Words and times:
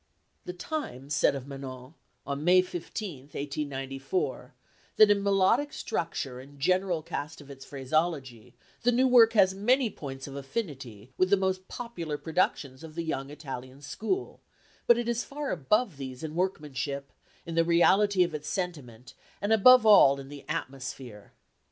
The 0.45 0.53
Times 0.53 1.15
said 1.15 1.35
of 1.35 1.45
Manon, 1.45 1.93
on 2.25 2.43
May 2.43 2.63
15, 2.63 3.25
1894, 3.25 4.53
that 4.95 5.11
in 5.11 5.21
melodic 5.21 5.71
structure 5.71 6.39
and 6.39 6.59
general 6.59 7.03
cast 7.03 7.39
of 7.39 7.51
its 7.51 7.65
phraseology 7.65 8.55
the 8.81 8.91
new 8.91 9.07
work 9.07 9.33
has 9.33 9.53
many 9.53 9.91
points 9.91 10.25
of 10.25 10.35
affinity 10.35 11.13
with 11.19 11.29
the 11.29 11.37
most 11.37 11.67
popular 11.67 12.17
productions 12.17 12.83
of 12.83 12.95
the 12.95 13.03
young 13.03 13.29
Italian 13.29 13.79
school; 13.79 14.41
but 14.87 14.97
it 14.97 15.07
is 15.07 15.23
far 15.23 15.51
above 15.51 15.97
these 15.97 16.23
in 16.23 16.33
workmanship, 16.33 17.11
in 17.45 17.53
the 17.53 17.63
reality 17.63 18.23
of 18.23 18.33
its 18.33 18.49
sentiment, 18.49 19.13
and, 19.39 19.53
above 19.53 19.85
all, 19.85 20.19
in 20.19 20.29
the 20.29 20.43
atmosphere. 20.49 21.31